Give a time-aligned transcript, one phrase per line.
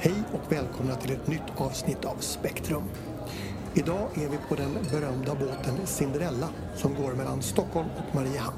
[0.00, 2.82] Hej och välkomna till ett nytt avsnitt av Spektrum.
[3.74, 8.56] Idag är vi på den berömda båten Cinderella som går mellan Stockholm och Mariehamn.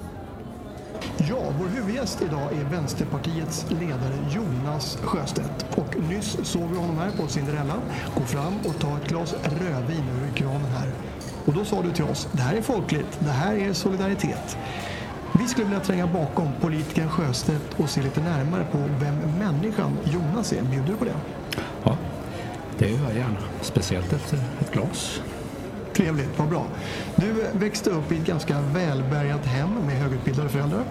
[1.29, 5.67] Ja, vår huvudgäst idag är Vänsterpartiets ledare Jonas Sjöstedt.
[5.77, 7.75] Och nyss såg vi honom här på Cinderella
[8.15, 10.89] gå fram och ta ett glas rödvin ur kranen här.
[11.47, 14.57] Och då sa du till oss, det här är folkligt, det här är solidaritet.
[15.41, 20.53] Vi skulle vilja tränga bakom politikern Sjöstedt och se lite närmare på vem människan Jonas
[20.53, 20.63] är.
[20.63, 21.15] Bjuder du på det?
[21.85, 21.97] Ja,
[22.79, 23.39] det gör jag gärna.
[23.61, 25.21] Speciellt efter ett glas.
[25.93, 26.67] Trevligt, vad bra.
[27.17, 30.85] Du växte upp i ett ganska välbärgat hem med högutbildade föräldrar.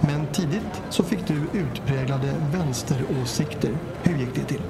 [0.00, 3.70] Men tidigt så fick du utpräglade vänsteråsikter.
[4.02, 4.62] Hur gick det till?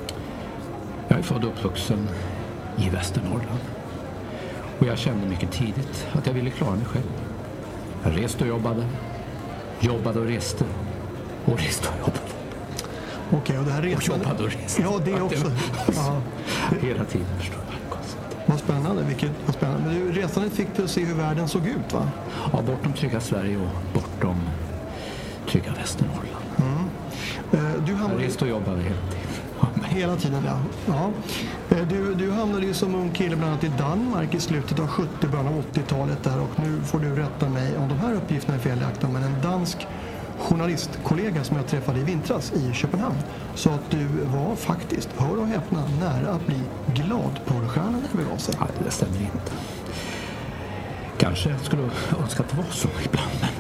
[1.08, 2.08] Jag är född och uppvuxen
[2.77, 3.60] i Västernorrland.
[4.78, 7.10] Och jag kände mycket tidigt att jag ville klara mig själv.
[8.05, 8.84] Jag reste och jobbade.
[9.81, 10.65] Jobbade och reste.
[11.45, 12.19] Och reste och jobbade.
[13.31, 14.27] Okej, och det här Och resandet...
[14.29, 14.83] jobbade och reste.
[14.83, 15.53] Ja, det också.
[15.97, 16.21] Ja,
[16.81, 17.99] Hela tiden förstår jag.
[18.47, 19.03] vad spännande.
[19.03, 19.84] Vilket, vad spännande.
[19.89, 22.09] Men du, resandet fick dig att se hur världen såg ut, va?
[22.53, 24.37] Ja, bortom trygga Sverige och bortom
[25.49, 26.45] trygga Västernorrland.
[27.53, 28.25] Eh, Du Jag hamnade...
[28.25, 29.84] reste och jobbade hela tiden.
[29.84, 30.59] Hela tiden, ja.
[30.87, 31.11] ja.
[31.77, 32.08] Eh, du
[32.39, 35.64] hamnade ju som ung kille bland annat i Danmark i slutet av 70 början av
[35.72, 39.22] 80-talet där och nu får du rätta mig om de här uppgifterna är felaktiga men
[39.22, 39.86] en dansk
[40.39, 43.16] journalistkollega som jag träffade i vintras i Köpenhamn
[43.55, 46.61] sa att du var faktiskt, hör och häpna, nära att bli
[46.94, 48.55] gladporrstjärna när det begav sig.
[48.61, 49.53] Nej, det stämmer inte.
[51.19, 51.83] Kanske jag skulle
[52.22, 53.31] önska att det var så ibland.
[53.41, 53.50] Men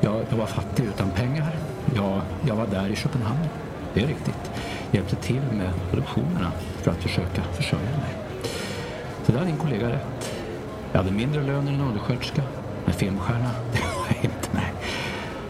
[0.00, 1.56] jag, jag var fattig utan pengar.
[1.94, 3.48] Jag, jag var där i Köpenhamn.
[3.94, 4.50] Det är riktigt.
[4.90, 6.52] Hjälpte till med produktionerna
[6.88, 8.16] för att försöka försörja mig.
[9.26, 10.32] Så där har din kollega rätt.
[10.92, 12.42] Jag hade mindre lön än en undersköterska.
[12.84, 14.48] Men filmstjärna, det var jag inte.
[14.52, 14.72] Nej.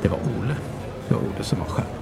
[0.03, 0.56] Det var Ole.
[1.09, 1.93] Det var Ole som var stjärnan.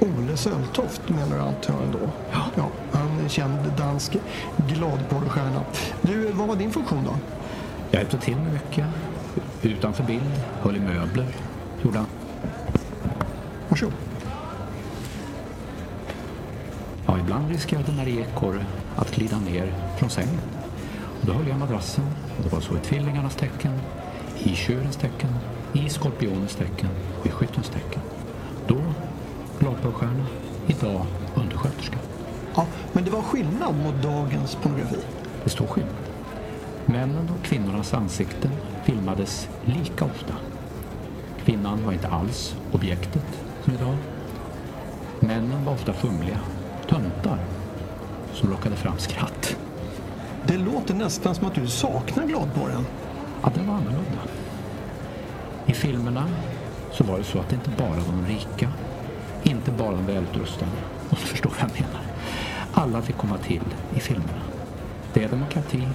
[0.00, 1.98] Ole Söltoft menar du antar jag ändå?
[2.32, 2.40] Ja.
[2.54, 2.68] ja.
[2.92, 4.16] Han är känd dansk
[4.56, 5.60] gladporrstjärna.
[6.02, 7.16] Du, vad var din funktion då?
[7.90, 8.86] Jag hjälpte till med mycket.
[9.62, 11.26] Utanför bild, höll i möbler.
[11.82, 12.06] Gjorde han.
[13.68, 13.94] Varsågod.
[17.06, 18.66] Ja, ibland riskerade Marie Ekorre
[18.96, 20.40] att glida ner från sängen.
[21.20, 22.04] Och då höll jag madrassen.
[22.36, 23.72] Och det var så i tvillingarnas tecken,
[24.38, 25.30] i tjurens tecken,
[25.72, 26.88] i skorpionens tecken
[27.20, 28.00] och i skyttens tecken.
[28.66, 28.78] Då
[29.58, 30.26] gladporrstjärna,
[30.66, 31.98] idag undersköterska.
[32.54, 34.98] Ja, men det var skillnad mot dagens pornografi.
[35.44, 35.94] Det står skillnad.
[36.86, 38.50] Männen och kvinnornas ansikten
[38.84, 40.34] filmades lika ofta.
[41.44, 43.96] Kvinnan var inte alls objektet som idag.
[45.20, 46.38] Männen var ofta fumliga,
[46.88, 47.38] töntar
[48.32, 49.56] som lockade fram skratt.
[50.46, 52.86] Det låter nästan som att du saknar gladporren.
[53.42, 54.20] Ja, den var annorlunda.
[55.66, 56.28] I filmerna
[56.92, 58.72] så var det så att det inte bara var de rika,
[59.42, 60.70] inte bara de välutrustade.
[61.10, 62.02] Och du förstår vad jag menar.
[62.72, 63.62] Alla fick komma till
[63.94, 64.42] i filmerna.
[65.12, 65.88] Det är demokrati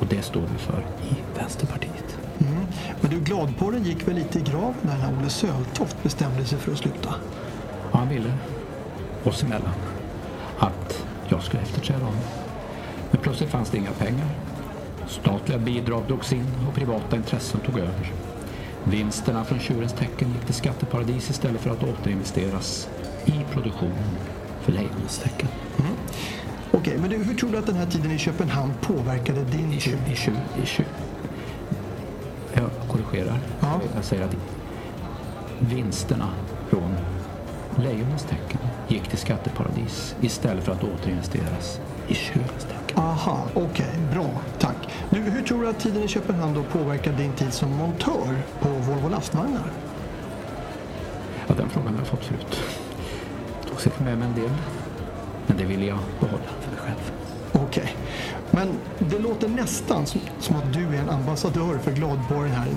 [0.00, 0.80] och det står vi för
[1.10, 2.18] i Vänsterpartiet.
[2.38, 2.66] Mm.
[3.00, 6.78] Men du, gladporren gick väl lite i graven när Olle Söltoft bestämde sig för att
[6.78, 7.14] sluta?
[7.90, 8.32] Och han ville
[9.24, 9.72] oss emellan
[10.58, 12.20] att jag skulle efterträda honom.
[13.10, 14.28] Men plötsligt fanns det inga pengar.
[15.08, 18.12] Statliga bidrag drogs in och privata intressen tog över.
[18.84, 22.88] Vinsterna från tjurens tecken gick till skatteparadis istället för att återinvesteras
[23.24, 24.16] i produktionen
[24.60, 25.48] för lejonens tecken.
[26.72, 29.80] Okej, men du, hur tror du att den här tiden i Köpenhamn påverkade din I
[29.80, 30.86] tjur, i tjur, i tjur.
[32.54, 33.38] Jag korrigerar.
[33.60, 33.80] Ja.
[33.94, 34.36] Jag säger att
[35.58, 36.28] vinsterna
[36.68, 36.96] från
[37.76, 38.58] lejonens tecken
[38.88, 42.98] gick till skatteparadis istället för att återinvesteras i tecken.
[42.98, 44.76] Aha, okej, bra, tack.
[45.10, 48.68] Du, hur tror du att tiden i Köpenhamn då påverkade din tid som montör på
[48.68, 49.70] Volvo lastvagnar?
[51.46, 52.60] Ja, den frågan har jag fått förut.
[53.60, 54.50] Jag tog säkert med mig en del.
[55.46, 57.12] Men det vill jag behålla för mig själv.
[57.52, 57.96] Okej,
[58.50, 58.68] men
[58.98, 62.68] det låter nästan som, som att du är en ambassadör för gladporren här.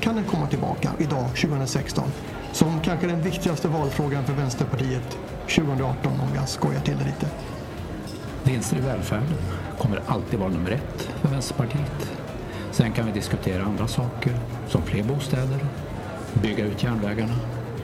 [0.00, 2.04] Kan den komma tillbaka idag, 2016?
[2.52, 7.26] Som kanske den viktigaste valfrågan för Vänsterpartiet 2018 om jag skojar till det lite.
[8.44, 9.34] Vinster i välfärden
[9.78, 12.12] kommer alltid vara nummer ett för Vänsterpartiet.
[12.70, 14.32] Sen kan vi diskutera andra saker
[14.68, 15.58] som fler bostäder,
[16.42, 17.34] bygga ut järnvägarna,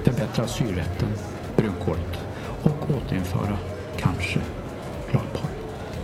[0.04, 1.08] förbättra asylrätten,
[1.56, 2.18] brunkolet
[2.62, 3.58] och återinföra,
[3.96, 4.40] kanske,
[5.10, 5.50] gladporr.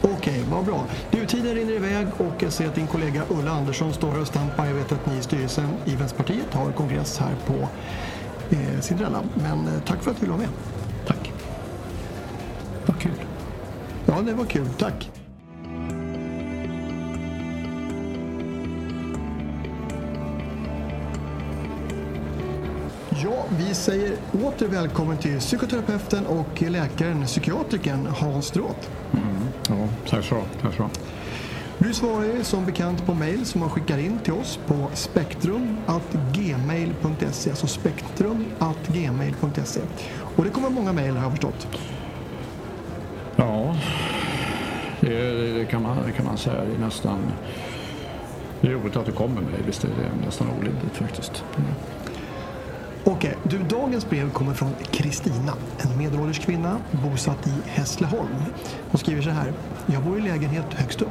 [0.03, 0.85] Okej, vad bra.
[1.11, 4.27] Du, tiden rinner iväg och jag ser att din kollega Ulla Andersson står här och
[4.27, 4.67] stampar.
[4.67, 7.69] Jag vet att ni i styrelsen i Vänsterpartiet har kongress här på
[8.51, 9.23] eh, Cinderella.
[9.35, 10.78] Men eh, tack för att du ville vara med.
[14.19, 14.69] Ja, det var kul.
[14.79, 15.11] Tack.
[23.25, 28.89] Ja, vi säger åter välkommen till psykoterapeuten och läkaren, psykiatrikern Hans Stråth.
[29.13, 29.25] Mm.
[29.69, 30.91] Ja, tack så tack så
[31.79, 37.51] Du svarar ju som bekant på mejl som man skickar in till oss på spektrum.gmail.se,
[37.51, 39.81] alltså spektrum.gmail.se.
[40.37, 41.69] Och det kommer många mejl har jag förstått.
[43.39, 43.77] Ja,
[45.01, 46.65] det, det, kan man, det kan man säga.
[46.65, 47.19] Det är nästan...
[48.61, 49.67] Det är roligt att du kommer med det.
[49.67, 51.45] visst är det nästan olidligt faktiskt.
[51.57, 51.71] Mm.
[53.05, 58.45] Okej, du, dagens brev kommer från Kristina, en medelålders kvinna bosatt i Hässleholm.
[58.91, 59.53] Hon skriver så här.
[59.87, 61.09] Jag bor i lägenhet högst upp.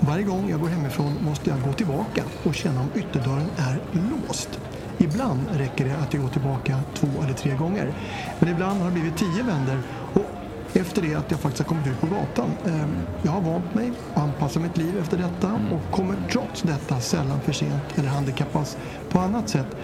[0.00, 4.60] Varje gång jag går hemifrån måste jag gå tillbaka och känna om ytterdörren är låst.
[4.98, 7.92] Ibland räcker det att jag går tillbaka två eller tre gånger.
[8.38, 9.82] Men ibland har det blivit tio vändor
[10.14, 10.26] och
[10.74, 12.50] efter det att jag faktiskt har kommit ut på gatan.
[12.66, 17.00] Ehm, jag har vant mig och anpassat mitt liv efter detta och kommer trots detta
[17.00, 18.76] sällan för sent eller handikappas
[19.08, 19.76] på annat sätt.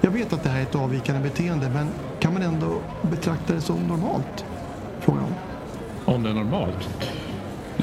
[0.00, 1.88] Jag vet att det här är ett avvikande beteende men
[2.20, 4.44] kan man ändå betrakta det som normalt?
[5.00, 5.34] Frågar hon.
[6.14, 6.88] Om det är normalt?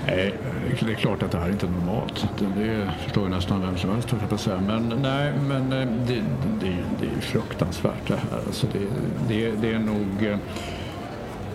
[0.07, 0.33] Nej,
[0.79, 2.27] det är klart att det här inte är normalt.
[2.57, 4.61] Det förstår ju nästan vem som helst, jag säga.
[4.67, 6.23] Men nej, men eh, det,
[6.59, 8.39] det, det är fruktansvärt det här.
[8.47, 8.79] Alltså det,
[9.27, 10.39] det, det är nog...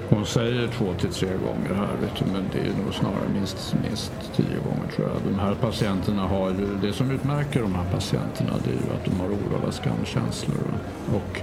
[0.08, 3.74] Hon säger två till tre gånger här, vet du, men det är nog snarare minst,
[3.88, 5.32] minst tio gånger tror jag.
[5.32, 9.04] De här patienterna har ju, det som utmärker de här patienterna det är ju att
[9.04, 10.64] de har oroliga skamkänslor
[11.14, 11.40] och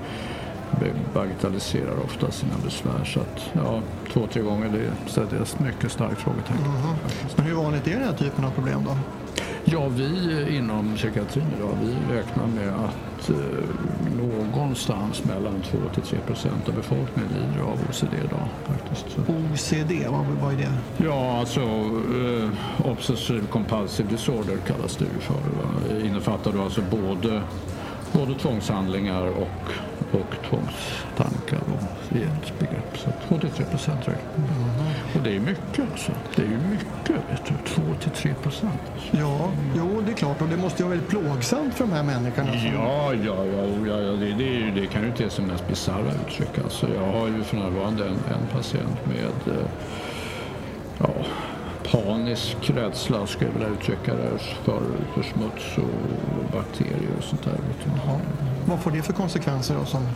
[1.13, 3.03] bagatelliserar ofta sina besvär.
[3.05, 3.81] Så att, ja,
[4.13, 6.65] två, tre gånger det är ett mycket starkt frågetecken.
[6.65, 7.33] Mm -hmm.
[7.35, 8.97] Men hur vanligt är den här typen av problem då?
[9.65, 13.35] Ja, vi inom psykiatrin idag, vi räknar med att eh,
[14.17, 18.47] någonstans mellan 2 till 3 procent av befolkningen lider av OCD idag.
[18.65, 19.05] Faktiskt.
[19.17, 21.05] OCD, vad, vad är det?
[21.05, 25.33] Ja, alltså eh, Obsessive Compulsive Disorder kallas det ju för.
[25.33, 25.99] Va?
[26.05, 27.41] Innefattar du alltså både,
[28.13, 29.71] både tvångshandlingar och,
[30.11, 31.59] och tvångstankar
[32.09, 32.97] i ett begrepp.
[32.97, 34.93] Så 2-3 procent räknar mm.
[35.15, 36.11] Och det är mycket alltså.
[36.35, 37.81] Det är ju mycket, vet du.
[38.29, 38.81] 2-3 procent.
[39.11, 40.41] Ja, jo det är klart.
[40.41, 42.51] Och det måste ju vara väldigt plågsamt för de här människorna.
[42.51, 42.73] Som...
[42.73, 46.57] Ja, ja, ja, ja, ja det, det, det, kan ju inte som mest bisarra uttryck.
[46.63, 49.65] Alltså, jag har ju för närvarande en, en patient med eh,
[50.99, 51.09] ja,
[51.93, 54.81] panisk rädsla, skulle jag vilja uttrycka det, för,
[55.13, 57.57] för smuts och bakterier och sånt där.
[57.85, 58.19] Jaha.
[58.65, 59.85] Vad får det för konsekvenser då?
[59.85, 60.07] Som...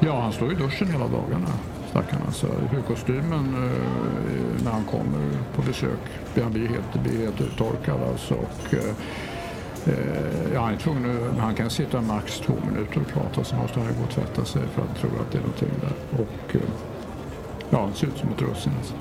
[0.00, 1.48] Ja, han står i duschen hela dagarna
[1.90, 2.20] stackarn.
[2.26, 5.98] Alltså, hudkostymen eh, när han kommer på besök,
[6.42, 8.34] han blir helt, blir helt uttorkad alltså.
[8.34, 8.94] Och, eh,
[9.86, 13.80] eh ja, han är tvungen han kan sitta max två minuter och prata, sen måste
[13.80, 16.22] han gå och tvätta sig för att tro att det är någonting där.
[16.22, 16.60] Och, eh,
[17.70, 18.94] ja, han ser ut som ett russin alltså.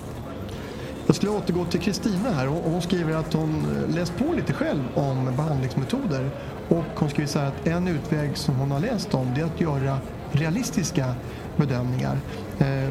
[1.09, 4.53] Jag skulle återgå till Kristina här och hon skriver att hon eh, läst på lite
[4.53, 6.29] själv om behandlingsmetoder
[6.67, 9.45] och hon skriver så här att en utväg som hon har läst om det är
[9.45, 9.97] att göra
[10.31, 11.15] realistiska
[11.57, 12.17] bedömningar.
[12.59, 12.89] Eh,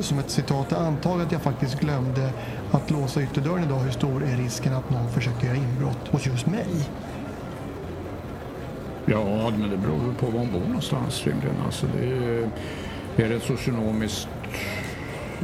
[0.00, 2.32] som ett citat, antag att jag faktiskt glömde
[2.70, 3.78] att låsa ytterdörren idag.
[3.78, 6.88] Hur stor är risken att någon försöker göra inbrott hos just mig?
[9.06, 11.56] Ja, men det beror på var hon bor någonstans rimligen.
[11.64, 12.50] Alltså det är,
[13.16, 14.28] är det ett socioekonomiskt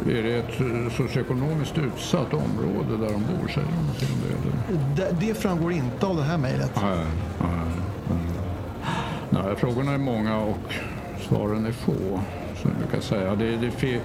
[0.09, 3.49] är det ett socioekonomiskt utsatt område där de bor?
[3.49, 4.27] Säger de någonting om
[4.95, 6.73] det, det, det framgår inte av det här mejlet.
[6.83, 7.07] Nej,
[7.41, 8.19] nej,
[9.31, 10.75] nej, frågorna är många och
[11.29, 12.21] svaren är få
[12.63, 13.35] som jag brukar säga.
[13.35, 14.01] Det, det,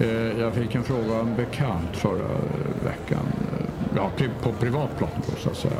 [0.00, 2.28] eh, jag fick en fråga av en bekant förra
[2.84, 3.26] veckan,
[3.58, 3.66] eh,
[3.96, 4.10] ja,
[4.42, 5.74] på privat plan då, så att säga.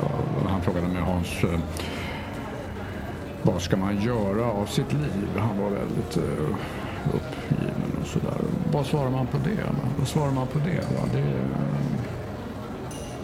[0.49, 1.61] Han frågade mig Hans, eh,
[3.43, 5.28] vad ska man göra av sitt liv?
[5.38, 6.17] Han var väldigt
[7.12, 7.34] och sådär.
[8.75, 9.71] Vad svarar man på det?
[9.99, 10.81] Vad svarar man på det?
[11.12, 11.25] det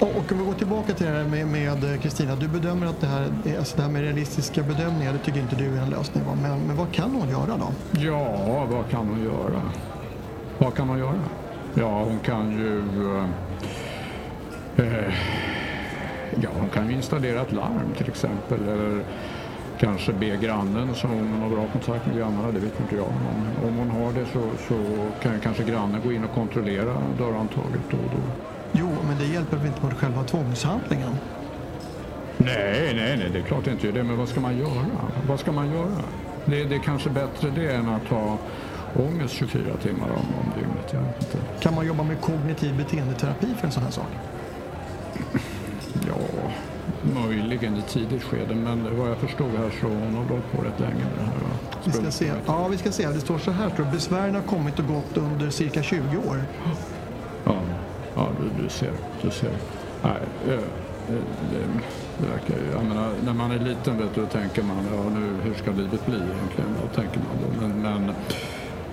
[0.01, 2.37] och om vi går tillbaka till det här med Kristina.
[2.37, 5.77] Du bedömer att det här, alltså det här med realistiska bedömningar, det tycker inte du
[5.77, 6.25] är en lösning.
[6.43, 7.73] Men, men vad kan hon göra då?
[8.01, 9.63] Ja, vad kan hon göra?
[10.59, 11.21] Vad kan hon göra?
[11.75, 12.79] Ja, hon kan ju...
[14.77, 15.15] Eh,
[16.43, 18.69] ja, hon kan ju installera ett larm till exempel.
[18.69, 19.03] Eller
[19.81, 23.13] kanske be grannen, som hon har bra kontakt med grannarna, det vet inte jag.
[23.25, 24.77] Men om hon har det så, så
[25.23, 28.23] kan kanske grannen gå in och kontrollera dörrhandtaget då och då.
[28.73, 31.17] Jo, men det hjälper väl inte mot själva tvångshandlingen?
[32.37, 34.05] Nej, nej, nej, det är klart det inte gör det.
[34.05, 34.87] Men vad ska man göra?
[35.29, 36.03] Vad ska man göra?
[36.45, 38.39] Det, det är kanske bättre det än att ha
[38.95, 40.93] ångest 24 timmar om, om dygnet.
[40.93, 41.39] Jag inte.
[41.61, 44.09] Kan man jobba med kognitiv beteendeterapi för en sån här sak?
[47.15, 48.55] Möjligen i tidigt skede.
[48.55, 51.35] Men vad jag förstod här så hon har hållit på rätt länge med det här.
[51.85, 52.33] Vi ska se.
[52.47, 53.07] Ja, vi ska se.
[53.07, 53.71] Det står så här.
[53.71, 56.45] Tror Besvären har kommit och gått under cirka 20 år.
[57.45, 57.57] Ja,
[58.15, 58.93] ja du, du ser.
[59.23, 59.53] Du ser.
[60.03, 60.21] Nej,
[61.51, 65.37] det verkar ju, jag menar, när man är liten vet du, tänker man ja, nu,
[65.43, 66.75] hur ska livet bli egentligen?
[66.83, 67.67] Då tänker man då.
[67.67, 68.15] Men, men,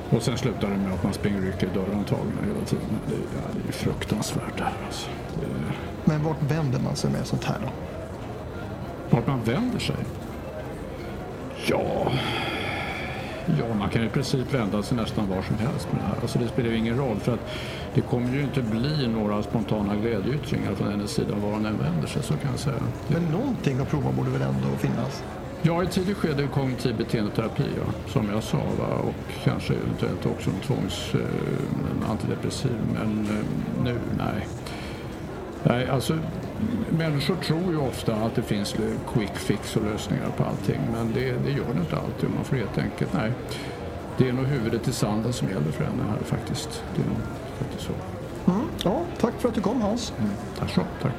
[0.10, 2.86] och sen slutar det med att man springer och rycker i dörrhandtagen hela tiden.
[3.08, 5.10] Det, ja, det är fruktansvärt det här alltså.
[5.42, 5.48] Det...
[6.06, 7.70] Men vart vänder man sig med sånt här då?
[9.10, 9.96] Vart man vänder sig?
[11.66, 12.12] Ja,
[13.60, 16.16] Ja, man kan i princip vända sig nästan var som helst med det här.
[16.22, 17.50] Alltså det spelar ju ingen roll för att
[17.94, 22.08] det kommer ju inte bli några spontana glädjeyttringar från hennes sida var hon än vänder
[22.08, 22.84] sig så kan jag säga.
[23.08, 25.24] Men någonting att prova borde väl ändå finnas?
[25.62, 28.58] Ja, i tidigt skede kognitiv beteendeterapi, ja, som jag sa.
[28.58, 28.96] Va?
[28.96, 32.78] Och kanske eventuellt också en tvångs eh, antidepressiv.
[32.94, 34.48] Men eh, nu, nej.
[35.64, 36.18] Nej, alltså
[36.90, 38.76] människor tror ju ofta att det finns
[39.14, 42.30] quick fix och lösningar på allting men det, det gör det inte alltid.
[42.36, 43.32] Man får helt enkelt, nej.
[44.18, 46.84] Det är nog huvudet i sanden som gäller för henne här faktiskt.
[46.96, 47.18] Det är nog
[47.58, 47.94] faktiskt så.
[48.52, 50.14] Mm, ja, tack för att du kom Hans.
[50.20, 51.14] Mm, tack så tack.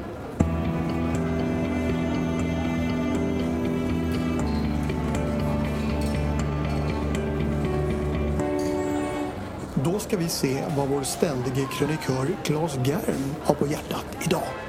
[9.84, 14.67] Då ska vi se vad vår ständige krönikör Claes Gern har på hjärtat idag.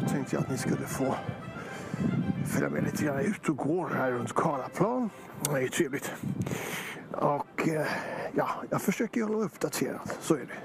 [0.00, 1.14] Idag tänkte jag att ni skulle få
[2.46, 5.10] följa med lite grann ut och gå här runt Karlaplan.
[5.44, 6.12] Det är ju trevligt.
[7.12, 7.86] Och eh,
[8.34, 10.58] ja, jag försöker hålla uppdaterad, så är det.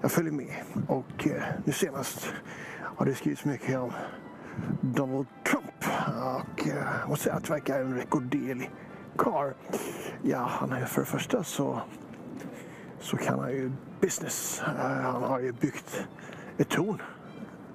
[0.00, 0.54] Jag följer med
[0.88, 2.32] och eh, nu senast
[2.78, 3.92] har det skrivits mycket om
[4.80, 5.84] Donald Trump.
[6.16, 8.70] Och eh, jag måste säga att det verkar en rekorderlig
[9.16, 9.52] karl.
[10.22, 11.80] Ja, han är för det första så,
[13.00, 14.62] så kan han ju business.
[15.02, 16.06] Han har ju byggt
[16.58, 17.02] ett torn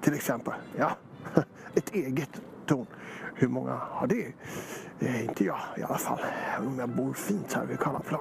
[0.02, 0.54] till exempel.
[0.76, 0.96] Ja,
[1.74, 2.86] ett eget torn.
[3.34, 4.32] Hur många har det?
[5.00, 6.20] Eh, inte jag i alla fall,
[6.56, 8.20] även om jag bor fint här vid Karlaplan.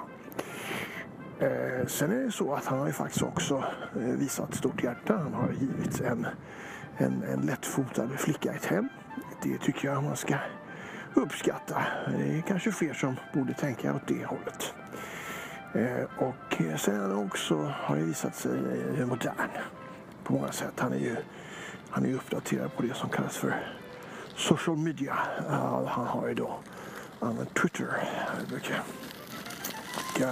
[1.39, 3.63] Eh, sen är det så att han har ju faktiskt också
[3.95, 5.17] eh, visat stort hjärta.
[5.17, 6.27] Han har givit en,
[6.97, 8.89] en, en lättfotad flicka ett hem.
[9.43, 10.35] Det tycker jag man ska
[11.13, 11.83] uppskatta.
[12.17, 14.73] Det är kanske fler som borde tänka åt det hållet.
[15.73, 18.59] Eh, och sen också har det visat sig
[18.97, 19.49] eh, modern
[20.23, 20.73] på många sätt.
[20.79, 21.15] Han är ju
[21.91, 23.73] han är uppdaterad på det som kallas för
[24.35, 25.17] social media.
[25.49, 26.59] Uh, han har ju då
[27.19, 27.87] använt Twitter
[28.53, 28.77] mycket.
[29.95, 30.29] Och, eh,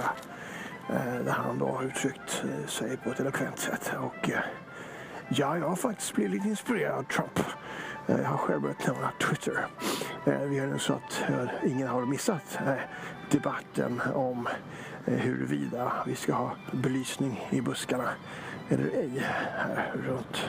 [0.90, 3.92] uh, där han då har uttryckt eh, sig på ett eloquent sätt.
[3.98, 4.38] Och, uh,
[5.28, 7.40] ja, jag har faktiskt blivit lite inspirerad av Trump.
[8.06, 9.66] Jag har själv börjat nämna Twitter.
[10.24, 11.22] Vi har nu så att
[11.64, 12.58] ingen har missat
[13.30, 14.48] debatten om
[15.04, 18.08] huruvida vi ska ha belysning i buskarna
[18.68, 20.44] eller ej här runt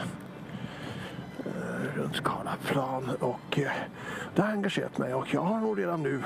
[1.95, 3.71] runt Karlaplan och eh,
[4.35, 6.23] det har engagerat mig och jag har nog redan nu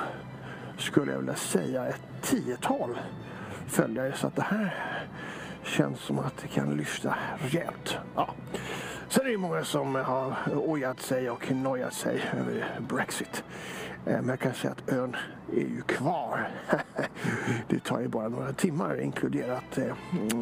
[0.77, 2.97] skulle jag vilja säga ett tiotal
[3.67, 4.75] följare så att det här
[5.63, 7.97] känns som att det kan lyfta rejält.
[8.15, 8.29] Ja.
[9.09, 13.43] Sen är det många som har ojat sig och nojat sig över Brexit.
[14.05, 15.15] Eh, men jag kan säga att ön
[15.53, 16.49] är ju kvar.
[17.67, 19.95] Det tar ju bara några timmar inkluderat eh,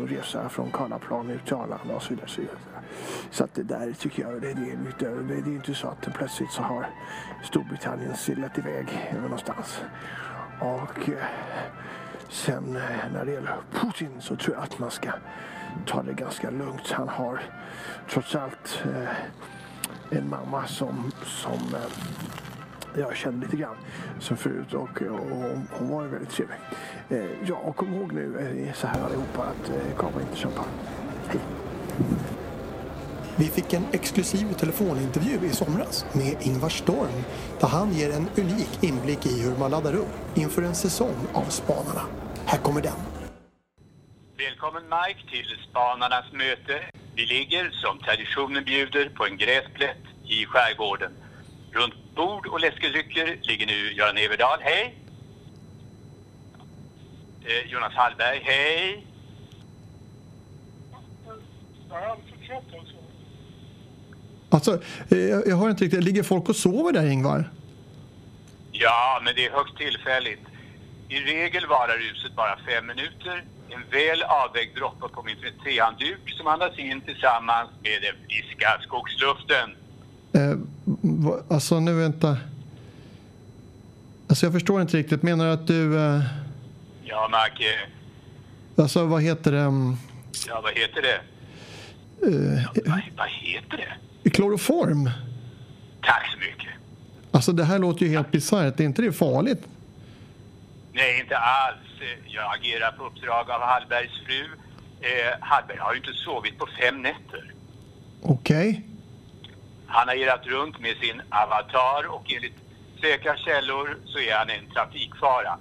[0.07, 2.27] resa från Karlaplan ut till Arlanda och så vidare.
[3.31, 6.51] Så att det där tycker jag det är lite, det är inte så att plötsligt
[6.51, 6.89] så har
[7.43, 9.81] Storbritannien sillat iväg eh, någonstans.
[10.59, 11.09] Och
[12.29, 12.79] sen
[13.13, 15.11] när det gäller Putin så tror jag att man ska
[15.85, 16.91] ta det ganska lugnt.
[16.91, 17.41] Han har
[18.09, 18.83] trots allt
[20.09, 21.75] en mamma som, som
[22.95, 23.75] jag kände lite grann
[24.19, 26.57] som förut och, och hon var väldigt trevlig.
[27.09, 30.71] Eh, ja, och kom ihåg nu eh, så här allihopa att eh, kapa inte champagne.
[31.27, 31.39] Hej!
[33.35, 37.23] Vi fick en exklusiv telefonintervju i somras med Ingvar Storm
[37.59, 41.43] där han ger en unik inblick i hur man laddar upp inför en säsong av
[41.43, 42.01] Spanarna.
[42.45, 42.97] Här kommer den.
[44.37, 46.81] Välkommen Mike till Spanarnas möte.
[47.15, 51.11] Vi ligger som traditionen bjuder på en gräsplätt i skärgården.
[51.71, 54.95] Runt bord och läskedrycker ligger nu Göran Everdahl, hej.
[57.45, 59.05] Eh, Jonas Hallberg, hej.
[64.49, 66.03] Alltså, eh, jag har inte riktigt...
[66.03, 67.49] Ligger folk och sover där, Ingvar?
[68.71, 70.39] Ja, men det är högst tillfälligt.
[71.09, 73.43] I regel varar ruset bara fem minuter.
[73.69, 79.75] En väl avvägd droppe på min tehandduk som andas in tillsammans med den friska skogsluften.
[80.33, 80.57] Eh,
[81.49, 82.37] alltså nu vänta.
[84.27, 85.23] Alltså jag förstår inte riktigt.
[85.23, 85.99] Menar du att du...
[85.99, 86.21] Eh...
[87.03, 87.79] Ja, Macke.
[88.75, 89.59] Alltså vad heter det?
[89.59, 89.97] Um...
[90.47, 91.21] Ja, vad heter det?
[92.27, 94.29] Uh, ja, vad, vad, heter det?
[94.29, 95.09] Kloroform.
[96.01, 96.71] Tack så mycket.
[97.31, 98.79] Alltså det här låter ju helt bisarrt.
[98.79, 99.63] Är inte det farligt?
[100.93, 101.77] Nej, inte alls.
[102.25, 104.43] Jag agerar på uppdrag av Hallbergs fru.
[105.01, 107.53] Eh, Hallberg har ju inte sovit på fem nätter.
[108.21, 108.69] Okej.
[108.69, 108.92] Okay.
[109.95, 112.57] Han har irrat runt med sin avatar och enligt
[113.01, 115.57] säkra källor så är han en trafikfara.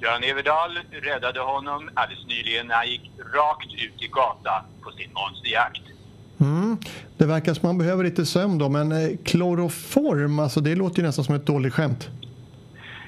[0.00, 5.10] Göran Everdahl räddade honom alldeles nyligen när han gick rakt ut i gata på sin
[5.12, 5.82] monsterjakt.
[6.40, 6.78] Mm.
[7.18, 11.06] Det verkar som man behöver lite sömn då, men eh, kloroform, alltså det låter ju
[11.06, 12.08] nästan som ett dåligt skämt.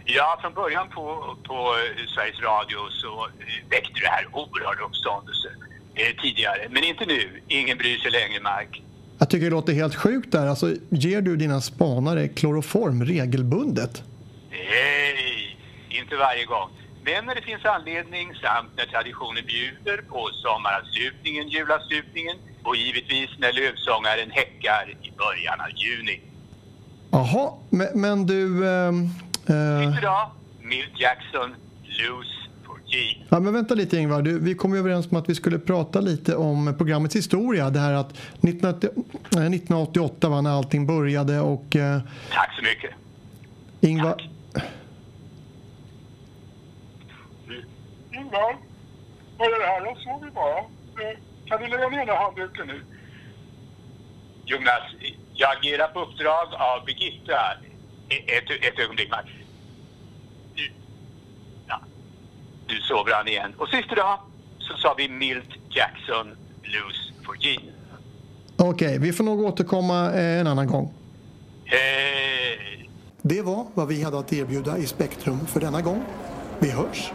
[0.04, 5.48] Ja, från början på, på eh, Sveriges Radio så eh, väckte det här oerhörd uppståndelse
[5.94, 6.68] eh, tidigare.
[6.70, 7.42] Men inte nu.
[7.48, 8.82] Ingen bryr sig längre, Mark.
[9.22, 10.46] Jag tycker det låter helt sjukt där.
[10.46, 14.02] Alltså, ger du dina spanare kloroform regelbundet?
[14.50, 15.56] Nej,
[15.88, 16.68] inte varje gång.
[17.04, 23.52] Men när det finns anledning samt när traditionen bjuder på sommaravslutningen, julavslutningen och givetvis när
[23.52, 26.20] lövsångaren häckar i början av juni.
[27.10, 28.68] Jaha, men, men du...
[28.68, 29.08] ehm,
[29.48, 30.32] eh, Inte då?
[30.62, 31.54] Milt Jackson,
[31.98, 32.41] Loose
[33.28, 36.00] Ja, men vänta lite Ingvar, du, vi kom ju överens om att vi skulle prata
[36.00, 37.70] lite om programmets historia.
[37.70, 42.90] Det här att 1980 eh, 1988 var när allting började och eh, Tack så mycket.
[43.80, 44.30] Ingvar...
[48.12, 48.56] Ingvar,
[49.38, 49.84] vad är det här?
[49.86, 50.58] Jag sover bara.
[50.58, 52.82] Eh, Kan du lägga ner den här handduken nu?
[54.44, 54.82] Jonas,
[55.34, 57.40] jag agerar på uppdrag av Birgitta.
[58.08, 59.26] Ett, ett ögonblick, Mark.
[60.54, 60.70] Du,
[61.68, 61.80] ja,
[62.74, 63.54] du sover han igen.
[63.58, 64.18] Och sist idag
[64.58, 66.26] så sa vi Milt Jackson,
[66.62, 67.58] Loose for G.
[68.56, 70.94] Okej, vi får nog återkomma eh, en annan gång.
[71.64, 72.90] Hej!
[73.22, 76.02] Det var vad vi hade att erbjuda i Spektrum för denna gång.
[76.58, 77.12] Vi hörs!